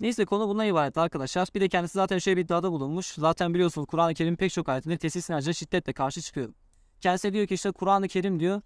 Neyse 0.00 0.24
konu 0.24 0.48
bundan 0.48 0.66
ibaret 0.66 0.98
arkadaşlar. 0.98 1.48
Bir 1.54 1.60
de 1.60 1.68
kendisi 1.68 1.94
zaten 1.94 2.18
şöyle 2.18 2.36
bir 2.36 2.44
iddiada 2.44 2.72
bulunmuş. 2.72 3.06
Zaten 3.06 3.54
biliyorsunuz 3.54 3.86
Kur'an-ı 3.86 4.14
Kerim 4.14 4.36
pek 4.36 4.52
çok 4.52 4.68
ayetinde 4.68 4.98
tesis 4.98 5.30
inancına 5.30 5.52
şiddetle 5.52 5.92
karşı 5.92 6.20
çıkıyor. 6.20 6.52
Kendisi 7.00 7.32
diyor 7.32 7.46
ki 7.46 7.54
işte 7.54 7.72
Kur'an-ı 7.72 8.08
Kerim 8.08 8.40
diyor 8.40 8.62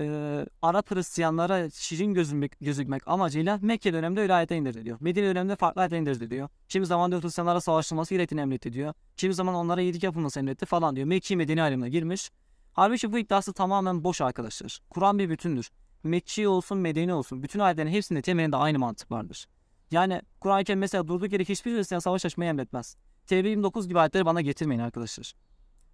e, 0.00 0.46
Arap 0.62 0.90
Hristiyanlara 0.90 1.70
şirin 1.70 2.14
gözükmek, 2.14 2.60
gözükmek 2.60 3.08
amacıyla 3.08 3.58
Mekke 3.62 3.92
döneminde 3.92 4.20
öyle 4.20 4.34
ayete 4.34 4.56
indirdi 4.56 4.84
diyor. 4.84 4.98
Medine 5.00 5.26
döneminde 5.26 5.56
farklı 5.56 5.80
ayete 5.80 5.98
indirdi 5.98 6.30
diyor. 6.30 6.48
Kimi 6.68 6.86
zaman 6.86 7.10
diyor 7.10 7.22
Hristiyanlara 7.22 7.60
savaşılması 7.60 8.14
gerektiğini 8.14 8.40
emretti 8.40 8.72
diyor. 8.72 8.94
Kimi 9.16 9.34
zaman 9.34 9.54
onlara 9.54 9.80
iyilik 9.80 10.02
yapılması 10.02 10.40
emretti 10.40 10.66
falan 10.66 10.96
diyor. 10.96 11.06
Mekki 11.06 11.36
Medine 11.36 11.62
alemine 11.62 11.90
girmiş. 11.90 12.30
Halbuki 12.72 13.12
bu 13.12 13.18
iddiası 13.18 13.52
tamamen 13.52 14.04
boş 14.04 14.20
arkadaşlar. 14.20 14.78
Kur'an 14.90 15.18
bir 15.18 15.30
bütündür. 15.30 15.70
Mekki 16.04 16.48
olsun, 16.48 16.78
Medeni 16.78 17.14
olsun. 17.14 17.42
Bütün 17.42 17.60
ayetlerin 17.60 17.90
hepsinde 17.90 18.22
temelinde 18.22 18.56
aynı 18.56 18.78
mantık 18.78 19.10
vardır. 19.10 19.46
Yani 19.90 20.22
Kur'an-ı 20.40 20.64
Kerim 20.64 20.80
mesela 20.80 21.08
durduk 21.08 21.32
yere 21.32 21.44
hiçbir 21.44 21.76
Hristiyan 21.76 21.98
savaş 21.98 22.24
açmayı 22.24 22.50
emretmez. 22.50 22.96
TB 23.26 23.46
29 23.46 23.88
gibi 23.88 23.98
ayetleri 23.98 24.26
bana 24.26 24.40
getirmeyin 24.40 24.80
arkadaşlar. 24.80 25.34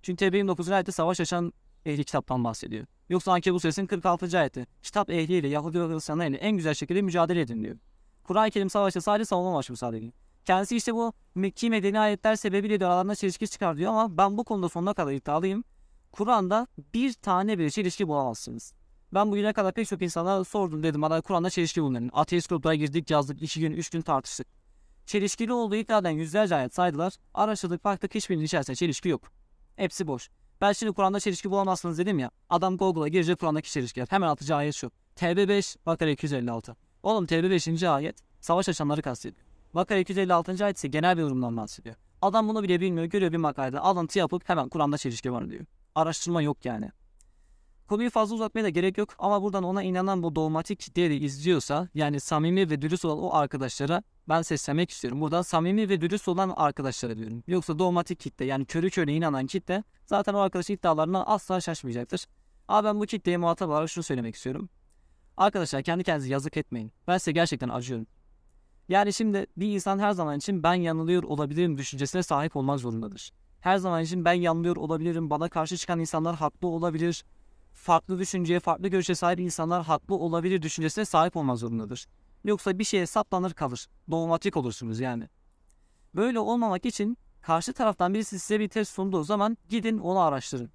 Çünkü 0.02 0.30
TB 0.30 0.34
29 0.34 0.70
ayette 0.70 0.92
savaş 0.92 1.20
açan 1.20 1.52
ehli 1.86 2.04
kitaptan 2.04 2.44
bahsediyor. 2.44 2.86
Yoksa 3.08 3.32
Ankebut 3.32 3.62
suresinin 3.62 3.86
46. 3.86 4.38
ayeti. 4.38 4.66
Kitap 4.82 5.10
ehliyle 5.10 5.48
Yahudi 5.48 5.80
ve 5.80 5.94
Hristiyanlarla 5.94 6.36
en 6.36 6.56
güzel 6.56 6.74
şekilde 6.74 7.02
mücadele 7.02 7.40
edin 7.40 7.62
diyor. 7.62 7.76
Kur'an-ı 8.24 8.50
Kerim 8.50 8.70
savaşta 8.70 9.00
sadece 9.00 9.24
savunma 9.24 9.50
amaçlı 9.50 9.72
müsaade 9.72 9.96
ediyor. 9.98 10.12
Kendisi 10.44 10.76
işte 10.76 10.94
bu 10.94 11.12
Mekki 11.34 11.70
Medeni 11.70 12.00
ayetler 12.00 12.36
sebebiyle 12.36 12.80
diyor 12.80 12.90
aralarında 12.90 13.14
çelişki 13.14 13.48
çıkar 13.48 13.76
diyor 13.76 13.90
ama 13.90 14.16
ben 14.16 14.38
bu 14.38 14.44
konuda 14.44 14.68
sonuna 14.68 14.94
kadar 14.94 15.12
iddialıyım. 15.12 15.64
Kur'an'da 16.12 16.66
bir 16.94 17.12
tane 17.12 17.58
bir 17.58 17.70
çelişki 17.70 18.08
bulamazsınız. 18.08 18.74
Ben 19.14 19.30
bugüne 19.30 19.52
kadar 19.52 19.72
pek 19.72 19.88
çok 19.88 20.02
insana 20.02 20.44
sordum 20.44 20.82
dedim. 20.82 21.02
Bana 21.02 21.20
Kur'an'da 21.20 21.50
çelişki 21.50 21.82
bulunur. 21.82 22.10
Ateist 22.12 22.48
gruplara 22.48 22.74
girdik 22.74 23.10
yazdık. 23.10 23.42
iki 23.42 23.60
gün, 23.60 23.72
üç 23.72 23.90
gün 23.90 24.00
tartıştık. 24.00 24.46
Çelişkili 25.06 25.52
olduğu 25.52 25.76
iddiadan 25.76 26.10
yüzlerce 26.10 26.54
ayet 26.54 26.74
saydılar. 26.74 27.12
Araştırdık 27.34 27.84
baktık 27.84 28.14
hiçbirinin 28.14 28.44
içerisinde 28.44 28.76
çelişki 28.76 29.08
yok. 29.08 29.22
Hepsi 29.76 30.06
boş. 30.06 30.30
Ben 30.60 30.72
şimdi 30.72 30.92
Kur'an'da 30.92 31.20
çelişki 31.20 31.50
bulamazsınız 31.50 31.98
dedim 31.98 32.18
ya. 32.18 32.30
Adam 32.50 32.76
Google'a 32.76 33.08
girecek 33.08 33.38
Kur'an'daki 33.38 33.72
çelişkiler. 33.72 34.06
Hemen 34.10 34.28
atacağı 34.28 34.58
ayet 34.58 34.74
şu. 34.74 34.90
TB 35.16 35.48
5 35.48 35.76
Bakara 35.86 36.10
256. 36.10 36.76
Oğlum 37.02 37.26
TB 37.26 37.50
5. 37.50 37.82
ayet 37.82 38.16
savaş 38.40 38.68
açanları 38.68 39.02
kastediyor. 39.02 39.46
Bakara 39.74 39.98
256. 39.98 40.64
ayet 40.64 40.76
ise 40.76 40.88
genel 40.88 41.16
bir 41.16 41.22
yorumdan 41.22 41.56
bahsediyor. 41.56 41.96
Adam 42.22 42.48
bunu 42.48 42.62
bile 42.62 42.80
bilmiyor. 42.80 43.06
Görüyor 43.06 43.32
bir 43.32 43.36
makalede 43.36 43.80
alıntı 43.80 44.18
yapıp 44.18 44.48
hemen 44.48 44.68
Kur'an'da 44.68 44.98
çelişki 44.98 45.32
var 45.32 45.50
diyor. 45.50 45.64
Araştırma 45.94 46.42
yok 46.42 46.64
yani. 46.64 46.90
Konuyu 47.88 48.10
fazla 48.10 48.34
uzatmaya 48.34 48.64
da 48.64 48.68
gerek 48.68 48.98
yok 48.98 49.08
ama 49.18 49.42
buradan 49.42 49.64
ona 49.64 49.82
inanan 49.82 50.22
bu 50.22 50.36
dogmatik 50.36 50.80
kitleyi 50.80 51.20
izliyorsa 51.20 51.88
yani 51.94 52.20
samimi 52.20 52.70
ve 52.70 52.82
dürüst 52.82 53.04
olan 53.04 53.18
o 53.18 53.34
arkadaşlara 53.34 54.02
ben 54.28 54.42
seslenmek 54.42 54.90
istiyorum. 54.90 55.20
Buradan 55.20 55.42
samimi 55.42 55.88
ve 55.88 56.00
dürüst 56.00 56.28
olan 56.28 56.52
arkadaşlara 56.56 57.16
diyorum. 57.16 57.42
Yoksa 57.46 57.78
dogmatik 57.78 58.20
kitle 58.20 58.44
yani 58.44 58.64
körü 58.64 58.90
körü 58.90 59.10
inanan 59.10 59.46
kitle 59.46 59.84
zaten 60.06 60.34
o 60.34 60.38
arkadaşın 60.38 60.74
iddialarından 60.74 61.24
asla 61.26 61.60
şaşmayacaktır. 61.60 62.26
Ama 62.68 62.88
ben 62.88 63.00
bu 63.00 63.06
kitleye 63.06 63.36
muhatap 63.36 63.68
olarak 63.68 63.90
şunu 63.90 64.04
söylemek 64.04 64.34
istiyorum. 64.34 64.68
Arkadaşlar 65.36 65.82
kendi 65.82 66.04
kendinize 66.04 66.32
yazık 66.32 66.56
etmeyin. 66.56 66.92
Ben 67.06 67.18
size 67.18 67.32
gerçekten 67.32 67.68
acıyorum. 67.68 68.06
Yani 68.88 69.12
şimdi 69.12 69.46
bir 69.56 69.74
insan 69.74 69.98
her 69.98 70.12
zaman 70.12 70.38
için 70.38 70.62
ben 70.62 70.74
yanılıyor 70.74 71.22
olabilirim 71.22 71.78
düşüncesine 71.78 72.22
sahip 72.22 72.56
olmak 72.56 72.80
zorundadır. 72.80 73.32
Her 73.60 73.78
zaman 73.78 74.02
için 74.02 74.24
ben 74.24 74.32
yanılıyor 74.32 74.76
olabilirim. 74.76 75.30
Bana 75.30 75.48
karşı 75.48 75.76
çıkan 75.76 76.00
insanlar 76.00 76.36
haklı 76.36 76.68
olabilir. 76.68 77.24
Farklı 77.82 78.18
düşünceye, 78.18 78.60
farklı 78.60 78.88
görüşe 78.88 79.14
sahip 79.14 79.40
insanlar 79.40 79.84
haklı 79.84 80.14
olabilir 80.14 80.62
düşüncesine 80.62 81.04
sahip 81.04 81.36
olmak 81.36 81.58
zorundadır. 81.58 82.06
Yoksa 82.44 82.78
bir 82.78 82.84
şeye 82.84 83.06
saplanır 83.06 83.54
kalır. 83.54 83.88
Dogmatik 84.10 84.56
olursunuz 84.56 85.00
yani. 85.00 85.28
Böyle 86.14 86.38
olmamak 86.38 86.86
için 86.86 87.18
karşı 87.40 87.72
taraftan 87.72 88.14
birisi 88.14 88.38
size 88.38 88.60
bir 88.60 88.68
test 88.68 88.92
sunduğu 88.92 89.22
zaman 89.24 89.56
gidin 89.68 89.98
onu 89.98 90.18
araştırın. 90.18 90.70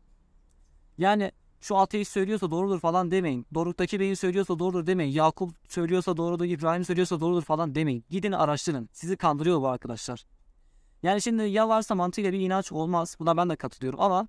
Yani 0.98 1.32
şu 1.62 1.78
ateist 1.78 2.12
söylüyorsa 2.12 2.52
doğrudur 2.52 2.80
falan 2.80 3.12
demeyin. 3.12 3.48
Doruktaki 3.54 4.00
beyin 4.00 4.14
söylüyorsa 4.14 4.60
doğrudur 4.60 4.88
demeyin. 4.88 5.14
Yakup 5.14 5.52
söylüyorsa 5.70 6.18
doğrudur, 6.18 6.46
İbrahim 6.46 6.86
söylüyorsa 6.86 7.20
doğrudur 7.20 7.44
falan 7.44 7.76
demeyin. 7.76 8.06
Gidin 8.10 8.32
araştırın. 8.32 8.90
Sizi 8.94 9.18
kandırıyor 9.18 9.62
bu 9.62 9.68
arkadaşlar. 9.68 10.26
Yani 11.04 11.22
şimdi 11.22 11.44
ya 11.44 11.70
varsa 11.70 11.96
mantığıyla 11.96 12.34
bir 12.34 12.40
inanç 12.40 12.72
olmaz. 12.72 13.16
Buna 13.20 13.38
ben 13.38 13.50
de 13.50 13.56
katılıyorum 13.56 14.02
ama 14.02 14.28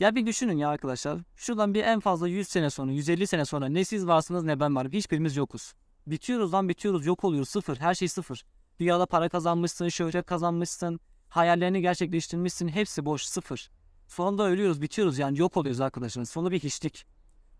ya 0.00 0.14
bir 0.14 0.26
düşünün 0.26 0.56
ya 0.56 0.68
arkadaşlar. 0.68 1.18
Şuradan 1.36 1.74
bir 1.74 1.84
en 1.84 2.00
fazla 2.00 2.28
100 2.28 2.48
sene 2.48 2.70
sonra, 2.70 2.92
150 2.92 3.26
sene 3.26 3.44
sonra 3.44 3.66
ne 3.66 3.84
siz 3.84 4.06
varsınız 4.06 4.44
ne 4.44 4.60
ben 4.60 4.76
varım. 4.76 4.92
Hiçbirimiz 4.92 5.36
yokuz. 5.36 5.74
Bitiyoruz 6.06 6.52
lan 6.52 6.68
bitiyoruz. 6.68 7.06
Yok 7.06 7.24
oluyoruz. 7.24 7.48
Sıfır. 7.48 7.76
Her 7.76 7.94
şey 7.94 8.08
sıfır. 8.08 8.44
Dünyada 8.80 9.06
para 9.06 9.28
kazanmışsın, 9.28 9.88
şöhret 9.88 10.26
kazanmışsın. 10.26 11.00
Hayallerini 11.28 11.80
gerçekleştirmişsin. 11.80 12.68
Hepsi 12.68 13.04
boş. 13.04 13.22
Sıfır. 13.22 13.70
Sonunda 14.08 14.42
ölüyoruz, 14.42 14.82
bitiyoruz 14.82 15.18
yani 15.18 15.38
yok 15.38 15.56
oluyoruz 15.56 15.80
arkadaşlar. 15.80 16.24
Sonunda 16.24 16.50
bir 16.50 16.60
hiçlik. 16.60 17.06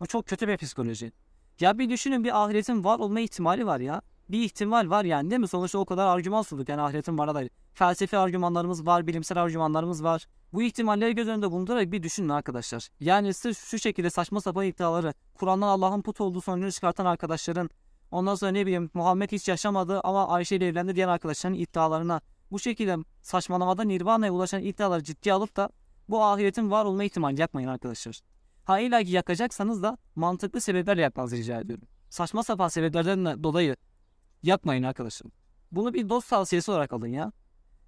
Bu 0.01 0.07
çok 0.07 0.27
kötü 0.27 0.49
bir 0.49 0.57
psikoloji. 0.57 1.13
Ya 1.61 1.79
bir 1.79 1.91
düşünün 1.91 2.25
bir 2.25 2.45
ahiretin 2.45 2.85
var 2.85 2.99
olma 2.99 3.21
ihtimali 3.21 3.67
var 3.67 3.81
ya. 3.81 4.03
Bir 4.29 4.45
ihtimal 4.45 4.91
var 4.91 5.05
yani 5.05 5.31
değil 5.31 5.41
mi? 5.41 5.49
Sonuçta 5.49 5.79
o 5.79 5.85
kadar 5.85 6.07
argüman 6.07 6.43
sunduk 6.43 6.69
yani 6.69 6.83
ahiretin 6.83 7.19
var 7.19 7.35
da. 7.35 7.43
Felsefi 7.75 8.19
argümanlarımız 8.19 8.87
var, 8.87 9.07
bilimsel 9.07 9.43
argümanlarımız 9.43 10.05
var. 10.05 10.27
Bu 10.53 10.63
ihtimalleri 10.63 11.15
göz 11.15 11.29
önünde 11.29 11.51
bulundurarak 11.51 11.93
bir 11.93 12.03
düşünün 12.03 12.29
arkadaşlar. 12.29 12.89
Yani 13.01 13.35
sırf 13.35 13.59
şu 13.59 13.79
şekilde 13.79 14.11
saçma 14.11 14.41
sapan 14.41 14.67
iddiaları, 14.67 15.15
Kur'an'dan 15.35 15.69
Allah'ın 15.69 16.03
put 16.03 16.21
olduğu 16.21 16.41
sonucunu 16.41 16.73
çıkartan 16.73 17.07
arkadaşların, 17.07 17.71
ondan 18.11 18.35
sonra 18.35 18.53
ne 18.53 18.67
bileyim 18.67 18.91
Muhammed 18.95 19.33
hiç 19.33 19.49
yaşamadı 19.49 20.01
ama 20.05 20.29
Ayşe 20.29 20.57
ile 20.57 20.67
evlendi 20.67 20.97
diyen 20.97 21.09
arkadaşların 21.09 21.59
iddialarına 21.59 22.21
bu 22.51 22.59
şekilde 22.59 22.97
saçmalamada 23.23 23.83
Nirvana'ya 23.83 24.33
ulaşan 24.33 24.63
iddiaları 24.63 25.03
ciddiye 25.03 25.33
alıp 25.35 25.57
da 25.57 25.71
bu 26.09 26.25
ahiretin 26.25 26.71
var 26.71 26.85
olma 26.85 27.05
ihtimali 27.05 27.41
yapmayın 27.41 27.69
arkadaşlar. 27.69 28.21
Ha 28.65 28.81
illa 28.81 29.03
ki 29.03 29.11
yakacaksanız 29.11 29.83
da 29.83 29.99
mantıklı 30.15 30.61
sebeplerle 30.61 31.03
yakmanızı 31.03 31.37
rica 31.37 31.61
ediyorum. 31.61 31.89
Saçma 32.11 32.43
sapan 32.43 32.69
sebeplerden 32.69 33.45
dolayı 33.45 33.77
yapmayın 34.43 34.83
arkadaşım. 34.83 35.33
Bunu 35.73 35.95
bir 35.95 36.09
dost 36.09 36.31
tavsiyesi 36.31 36.71
olarak 36.71 36.93
alın 36.93 37.07
ya. 37.07 37.33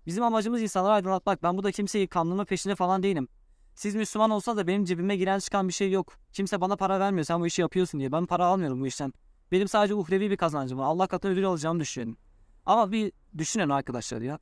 Bizim 0.07 0.25
amacımız 0.25 0.63
insanları 0.63 0.93
aydınlatmak. 0.93 1.43
Ben 1.43 1.57
burada 1.57 1.73
kimseyi 1.73 2.09
kandırma 2.09 2.45
peşinde 2.45 2.75
falan 2.75 3.03
değilim. 3.03 3.29
Siz 3.75 3.95
Müslüman 3.95 4.31
olsa 4.31 4.57
da 4.57 4.67
benim 4.67 4.85
cebime 4.85 5.17
giren 5.17 5.39
çıkan 5.39 5.69
bir 5.69 5.73
şey 5.73 5.91
yok. 5.91 6.13
Kimse 6.33 6.61
bana 6.61 6.77
para 6.77 7.01
vermiyor 7.01 7.25
sen 7.25 7.41
bu 7.41 7.47
işi 7.47 7.63
yapıyorsun 7.63 8.01
diye. 8.01 8.13
Ben 8.13 8.27
para 8.27 8.47
almıyorum 8.47 8.81
bu 8.81 8.87
işten. 8.87 9.13
Benim 9.53 9.69
sadece 9.69 9.95
uhrevi 9.95 10.31
bir 10.31 10.37
kazancım 10.37 10.79
var. 10.79 10.85
Allah 10.85 11.07
katında 11.07 11.33
ödül 11.33 11.47
alacağımı 11.47 11.81
düşünüyorum. 11.81 12.19
Ama 12.67 12.93
bir 12.93 13.13
düşünün 13.39 13.69
arkadaşlar 13.69 14.21
ya. 14.21 14.39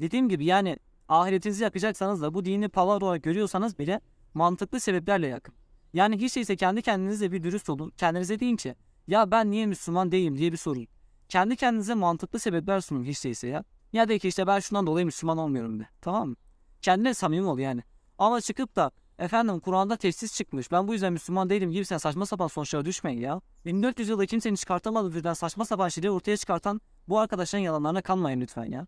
Dediğim 0.00 0.28
gibi 0.28 0.44
yani 0.44 0.78
ahiretinizi 1.08 1.64
yakacaksanız 1.64 2.22
da 2.22 2.34
bu 2.34 2.44
dini 2.44 2.68
palavra 2.68 3.04
olarak 3.04 3.22
görüyorsanız 3.22 3.78
bile 3.78 4.00
mantıklı 4.34 4.80
sebeplerle 4.80 5.26
yakın. 5.26 5.54
Yani 5.92 6.16
hiç 6.16 6.36
değilse 6.36 6.56
kendi 6.56 6.82
kendinize 6.82 7.32
bir 7.32 7.42
dürüst 7.42 7.70
olun. 7.70 7.92
Kendinize 7.96 8.40
deyin 8.40 8.56
ki 8.56 8.74
ya 9.06 9.30
ben 9.30 9.50
niye 9.50 9.66
Müslüman 9.66 10.12
değilim 10.12 10.38
diye 10.38 10.52
bir 10.52 10.56
sorun. 10.56 10.86
Kendi 11.28 11.56
kendinize 11.56 11.94
mantıklı 11.94 12.38
sebepler 12.38 12.80
sunun 12.80 13.04
hiç 13.04 13.24
değilse 13.24 13.48
ya. 13.48 13.64
Ya 13.92 14.08
de 14.08 14.18
ki 14.18 14.28
işte 14.28 14.46
ben 14.46 14.60
şundan 14.60 14.86
dolayı 14.86 15.06
Müslüman 15.06 15.38
olmuyorum 15.38 15.80
de. 15.80 15.88
Tamam 16.00 16.28
mı? 16.28 16.36
Kendine 16.82 17.14
samimi 17.14 17.46
ol 17.46 17.58
yani. 17.58 17.82
Ama 18.18 18.40
çıkıp 18.40 18.76
da 18.76 18.90
efendim 19.18 19.60
Kur'an'da 19.60 19.96
tesis 19.96 20.34
çıkmış. 20.34 20.72
Ben 20.72 20.88
bu 20.88 20.92
yüzden 20.92 21.12
Müslüman 21.12 21.50
değilim 21.50 21.70
gibi 21.70 21.84
sen 21.84 21.98
saçma 21.98 22.26
sapan 22.26 22.46
sonuçlara 22.46 22.84
düşmeyin 22.84 23.20
ya. 23.20 23.40
1400 23.64 24.08
yılda 24.08 24.26
kimsenin 24.26 24.54
çıkartamadığı 24.54 25.14
birden 25.14 25.34
saçma 25.34 25.64
sapan 25.64 25.88
şeyleri 25.88 26.10
ortaya 26.10 26.36
çıkartan 26.36 26.80
bu 27.08 27.18
arkadaşların 27.18 27.64
yalanlarına 27.64 28.02
kanmayın 28.02 28.40
lütfen 28.40 28.64
ya. 28.64 28.86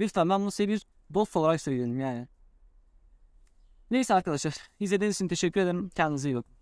Lütfen 0.00 0.28
ben 0.28 0.40
bunu 0.40 0.50
size 0.50 0.68
bir 0.68 0.86
dost 1.14 1.36
olarak 1.36 1.60
söylüyorum 1.60 2.00
yani. 2.00 2.28
Neyse 3.90 4.14
arkadaşlar. 4.14 4.54
izlediğiniz 4.80 5.16
için 5.16 5.28
teşekkür 5.28 5.60
ederim. 5.60 5.90
Kendinize 5.94 6.30
iyi 6.30 6.36
bakın. 6.36 6.55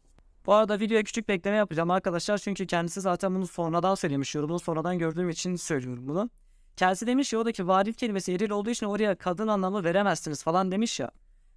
Bu 0.47 0.55
arada 0.55 0.81
videoya 0.81 1.03
küçük 1.03 1.29
bir 1.29 1.35
ekleme 1.35 1.57
yapacağım 1.57 1.91
arkadaşlar. 1.91 2.39
Çünkü 2.39 2.67
kendisi 2.67 3.01
zaten 3.01 3.35
bunu 3.35 3.47
sonradan 3.47 3.95
söylemiş 3.95 4.35
yorumunu 4.35 4.59
sonradan 4.59 4.99
gördüğüm 4.99 5.31
için 5.31 5.57
söylüyorum 5.57 6.09
bunu. 6.09 6.31
Kendisi 6.77 7.07
demiş 7.07 7.33
ya 7.33 7.39
oradaki 7.39 7.69
varil 7.69 7.93
kelimesi 7.93 8.33
eril 8.33 8.51
olduğu 8.51 8.71
için 8.71 8.87
oraya 8.87 9.15
kadın 9.15 9.49
anlamı 9.49 9.85
veremezsiniz 9.85 10.43
falan 10.43 10.73
demiş 10.73 11.01
ya. 11.01 11.11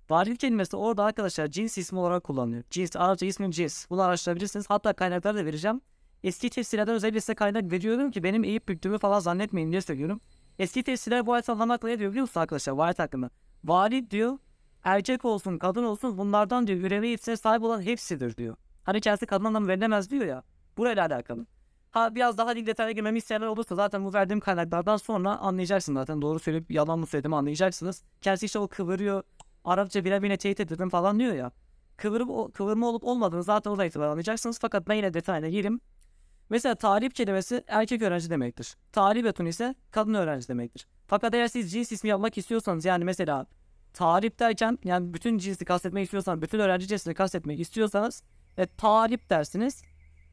Varil 0.10 0.36
kelimesi 0.36 0.77
orada 0.77 1.03
arkadaşlar 1.03 1.48
cins 1.48 1.77
ismi 1.77 2.00
olarak 2.00 2.24
kullanılıyor. 2.24 2.63
Cins, 2.70 2.96
Arapça 2.96 3.25
ismi 3.25 3.51
cins. 3.51 3.89
Bunu 3.89 4.01
araştırabilirsiniz. 4.01 4.65
Hatta 4.70 4.94
kaynakları 4.94 5.38
da 5.38 5.46
vereceğim. 5.46 5.82
Eski 6.24 6.50
tefsirlerden 6.50 6.96
özellikle 6.96 7.22
size 7.22 7.36
kaynak 7.36 7.72
veriyorum 7.72 8.12
ki 8.12 8.24
benim 8.24 8.44
eğip 8.44 8.67
büktüğümü 8.67 8.98
falan 8.98 9.20
zannetmeyin 9.20 9.72
diye 9.72 9.82
söylüyorum. 9.82 10.22
Eski 10.60 10.84
tefsirler 10.84 11.25
bu 11.25 11.34
ayet 11.34 11.50
anlamakla 11.50 12.00
diyor 12.00 12.12
biliyor 12.12 12.22
musun 12.22 12.39
arkadaşlar? 12.39 12.74
Ayet 12.77 13.00
hakkında. 13.00 13.29
Valid 13.63 14.12
diyor 14.12 14.38
erkek 14.84 15.25
olsun 15.25 15.58
kadın 15.58 15.84
olsun 15.84 16.17
bunlardan 16.17 16.67
diyor 16.67 16.79
üreme 16.79 17.08
yetisine 17.08 17.38
sahip 17.38 17.63
olan 17.63 17.82
hepsidir 17.82 18.38
diyor. 18.38 18.56
Hani 18.88 19.01
kendisi 19.01 19.25
kadın 19.25 19.46
anlamı 19.46 19.67
verilemez 19.67 20.10
diyor 20.12 20.25
ya. 20.25 20.44
Burayla 20.77 21.06
alakalı. 21.06 21.46
Ha 21.91 22.15
biraz 22.15 22.38
daha 22.38 22.56
dil 22.56 22.65
detayına 22.65 22.91
girmemi 22.91 23.17
isteyenler 23.17 23.48
olursa 23.48 23.75
zaten 23.75 24.06
bu 24.06 24.13
verdiğim 24.13 24.39
kaynaklardan 24.39 24.98
sonra 24.98 25.38
anlayacaksınız 25.38 26.00
zaten. 26.00 26.22
Doğru 26.22 26.39
söyleyip 26.39 26.72
yalan 26.72 27.00
mı 27.00 27.08
söylediğimi 27.08 27.36
anlayacaksınız. 27.36 28.03
Kendisi 28.22 28.46
işte 28.46 28.60
o 28.60 28.67
kıvırıyor. 28.67 29.24
Arapça 29.65 30.06
bile 30.06 30.22
bile 30.22 30.38
teyit 30.38 30.60
edildim 30.60 30.89
falan 30.89 31.20
diyor 31.20 31.34
ya. 31.34 31.51
Kıvırıp, 31.98 32.53
kıvırma 32.53 32.88
olup 32.88 33.03
olmadığını 33.03 33.44
zaten 33.44 33.72
orada 33.72 33.86
itibaren 33.86 34.10
anlayacaksınız. 34.10 34.60
Fakat 34.60 34.88
ben 34.88 34.94
yine 34.94 35.13
detayına 35.13 35.50
gireyim. 35.50 35.79
Mesela 36.50 36.75
talip 36.75 37.15
kelimesi 37.15 37.63
erkek 37.67 38.01
öğrenci 38.01 38.29
demektir. 38.29 38.75
Talibetun 38.91 39.46
ise 39.46 39.75
kadın 39.91 40.13
öğrenci 40.13 40.48
demektir. 40.48 40.88
Fakat 41.08 41.34
eğer 41.34 41.48
siz 41.48 41.72
cins 41.72 41.91
ismi 41.91 42.10
yapmak 42.10 42.38
istiyorsanız 42.38 42.86
yani 42.86 43.03
mesela 43.06 43.46
talip 43.94 44.39
derken 44.39 44.79
yani 44.84 45.13
bütün 45.13 45.38
cinsi 45.38 45.65
kastetmek 45.65 46.03
istiyorsanız, 46.03 46.41
bütün 46.41 46.60
öğrenci 46.60 46.88
cinsini 46.88 47.13
kastetmek 47.13 47.60
istiyorsanız 47.60 48.24
e, 48.57 48.65
talip 48.65 49.29
dersiniz. 49.29 49.83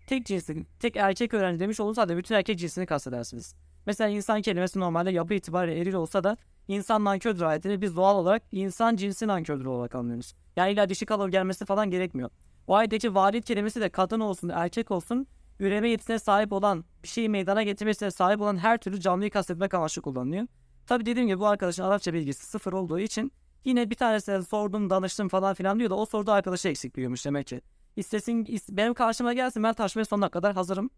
Tek 0.06 0.26
cinsi, 0.26 0.66
tek 0.80 0.96
erkek 0.96 1.34
öğrenci 1.34 1.60
demiş 1.60 1.80
olursa 1.80 2.08
da 2.08 2.16
bütün 2.16 2.34
erkek 2.34 2.58
cinsini 2.58 2.86
kastedersiniz. 2.86 3.54
Mesela 3.86 4.10
insan 4.10 4.42
kelimesi 4.42 4.80
normalde 4.80 5.10
yapı 5.10 5.34
itibariyle 5.34 5.80
eril 5.80 5.94
olsa 5.94 6.24
da 6.24 6.36
insan 6.68 7.04
nankördür 7.04 7.42
ayetini 7.42 7.80
biz 7.80 7.96
doğal 7.96 8.16
olarak 8.16 8.42
insan 8.52 8.96
cinsi 8.96 9.26
nankördür 9.26 9.64
olarak 9.64 9.94
anlıyoruz. 9.94 10.34
Yani 10.56 10.72
illa 10.72 10.88
dişi 10.88 11.06
kalır 11.06 11.28
gelmesi 11.28 11.64
falan 11.64 11.90
gerekmiyor. 11.90 12.30
O 12.66 12.74
ayetteki 12.74 13.14
varid 13.14 13.42
kelimesi 13.42 13.80
de 13.80 13.88
kadın 13.88 14.20
olsun 14.20 14.48
erkek 14.48 14.90
olsun 14.90 15.26
üreme 15.60 15.88
yetisine 15.88 16.18
sahip 16.18 16.52
olan, 16.52 16.84
bir 17.02 17.08
şeyi 17.08 17.28
meydana 17.28 17.62
getirmesine 17.62 18.10
sahip 18.10 18.40
olan 18.40 18.56
her 18.56 18.78
türlü 18.78 19.00
canlıyı 19.00 19.30
kastetmek 19.30 19.74
amaçlı 19.74 20.02
kullanılıyor. 20.02 20.46
Tabi 20.86 21.06
dediğim 21.06 21.28
gibi 21.28 21.40
bu 21.40 21.46
arkadaşın 21.46 21.82
Arapça 21.82 22.14
bilgisi 22.14 22.46
sıfır 22.46 22.72
olduğu 22.72 22.98
için 22.98 23.32
yine 23.64 23.90
bir 23.90 23.94
tanesine 23.94 24.42
sordum, 24.42 24.90
danıştım 24.90 25.28
falan 25.28 25.54
filan 25.54 25.78
diyor 25.78 25.90
da 25.90 25.94
o 25.94 26.06
soruda 26.06 26.32
arkadaşı 26.32 26.68
eksik 26.68 26.96
biliyormuş 26.96 27.26
demek 27.26 27.46
ki. 27.46 27.60
İstesin, 27.96 28.46
benim 28.68 28.94
karşıma 28.94 29.32
gelsin 29.32 29.62
ben 29.62 29.74
tartışmaya 29.74 30.04
sonuna 30.04 30.28
kadar 30.28 30.54
hazırım. 30.54 30.90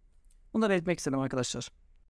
Bunu 0.55 0.63
da 0.63 0.71
belirtmek 0.71 0.99
istedim 0.99 1.19
arkadaşlar. 1.19 1.69